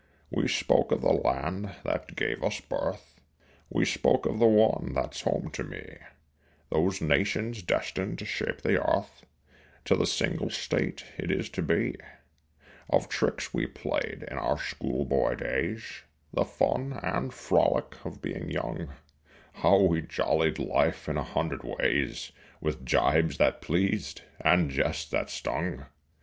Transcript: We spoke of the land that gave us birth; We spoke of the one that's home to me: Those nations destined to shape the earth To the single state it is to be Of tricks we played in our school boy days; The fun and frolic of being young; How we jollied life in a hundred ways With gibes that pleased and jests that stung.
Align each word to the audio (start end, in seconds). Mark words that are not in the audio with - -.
We 0.31 0.47
spoke 0.47 0.91
of 0.91 1.01
the 1.01 1.13
land 1.13 1.75
that 1.83 2.15
gave 2.15 2.43
us 2.43 2.59
birth; 2.59 3.19
We 3.69 3.85
spoke 3.85 4.25
of 4.25 4.39
the 4.39 4.47
one 4.47 4.93
that's 4.95 5.21
home 5.21 5.51
to 5.51 5.63
me: 5.63 5.95
Those 6.71 7.01
nations 7.01 7.61
destined 7.61 8.17
to 8.17 8.25
shape 8.25 8.61
the 8.63 8.83
earth 8.83 9.27
To 9.85 9.95
the 9.95 10.07
single 10.07 10.49
state 10.49 11.05
it 11.19 11.29
is 11.29 11.49
to 11.49 11.61
be 11.61 11.97
Of 12.89 13.09
tricks 13.09 13.53
we 13.53 13.67
played 13.67 14.25
in 14.27 14.39
our 14.39 14.57
school 14.57 15.05
boy 15.05 15.35
days; 15.35 16.01
The 16.33 16.45
fun 16.45 16.99
and 17.03 17.31
frolic 17.31 18.03
of 18.03 18.23
being 18.23 18.49
young; 18.49 18.91
How 19.53 19.77
we 19.81 20.01
jollied 20.01 20.57
life 20.57 21.07
in 21.07 21.17
a 21.17 21.23
hundred 21.23 21.61
ways 21.63 22.31
With 22.59 22.85
gibes 22.85 23.37
that 23.37 23.61
pleased 23.61 24.21
and 24.39 24.71
jests 24.71 25.11
that 25.11 25.29
stung. 25.29 25.85